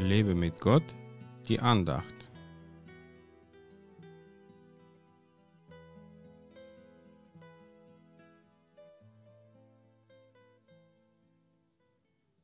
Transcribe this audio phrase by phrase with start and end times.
[0.00, 0.82] Lebe mit Gott,
[1.46, 2.14] die Andacht.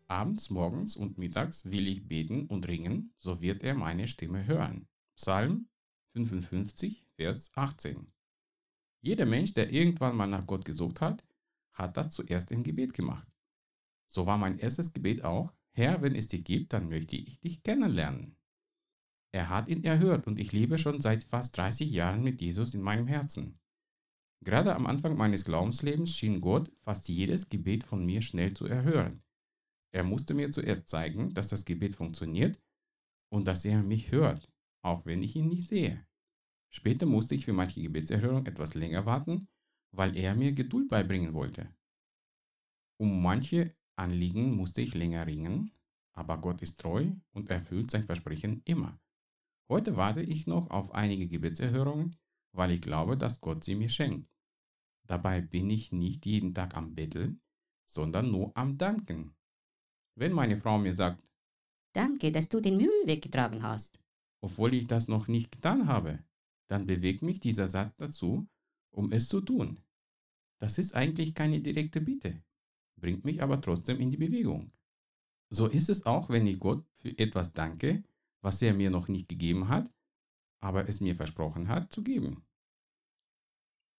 [0.06, 4.86] Abends, morgens und mittags will ich beten und ringen, so wird er meine Stimme hören.
[5.16, 5.66] Psalm
[6.12, 8.12] 55, Vers 18.
[9.00, 11.24] Jeder Mensch, der irgendwann mal nach Gott gesucht hat,
[11.72, 13.26] hat das zuerst im Gebet gemacht.
[14.08, 17.62] So war mein erstes Gebet auch, Herr, wenn es dich gibt, dann möchte ich dich
[17.62, 18.34] kennenlernen.
[19.34, 22.80] Er hat ihn erhört und ich lebe schon seit fast 30 Jahren mit Jesus in
[22.80, 23.60] meinem Herzen.
[24.42, 29.22] Gerade am Anfang meines Glaubenslebens schien Gott fast jedes Gebet von mir schnell zu erhören.
[29.92, 32.58] Er musste mir zuerst zeigen, dass das Gebet funktioniert
[33.30, 34.50] und dass er mich hört,
[34.82, 36.06] auch wenn ich ihn nicht sehe.
[36.70, 39.48] Später musste ich für manche Gebetserhörung etwas länger warten,
[39.94, 41.68] weil er mir Geduld beibringen wollte.
[42.98, 45.72] Um manche Anliegen musste ich länger ringen,
[46.12, 49.00] aber Gott ist treu und erfüllt sein Versprechen immer.
[49.68, 52.16] Heute warte ich noch auf einige Gebetserhörungen,
[52.52, 54.28] weil ich glaube, dass Gott sie mir schenkt.
[55.06, 57.40] Dabei bin ich nicht jeden Tag am Betteln,
[57.86, 59.34] sondern nur am Danken.
[60.14, 61.22] Wenn meine Frau mir sagt,
[61.92, 63.98] Danke, dass du den Müll weggetragen hast,
[64.42, 66.22] obwohl ich das noch nicht getan habe,
[66.68, 68.46] dann bewegt mich dieser Satz dazu,
[68.90, 69.80] um es zu tun.
[70.58, 72.42] Das ist eigentlich keine direkte Bitte,
[72.96, 74.72] bringt mich aber trotzdem in die Bewegung.
[75.50, 78.02] So ist es auch, wenn ich Gott für etwas danke,
[78.42, 79.92] was er mir noch nicht gegeben hat,
[80.60, 82.44] aber es mir versprochen hat zu geben.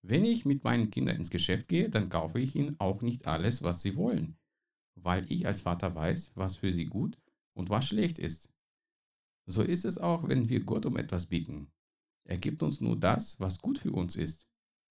[0.02, 3.64] Wenn ich mit meinen Kindern ins Geschäft gehe, dann kaufe ich ihnen auch nicht alles,
[3.64, 4.38] was sie wollen,
[4.95, 7.17] weil ich als Vater weiß, was für sie gut
[7.54, 8.50] und was schlecht ist.
[9.45, 11.72] So ist es auch, wenn wir Gott um etwas bitten.
[12.26, 14.48] Er gibt uns nur das, was gut für uns ist,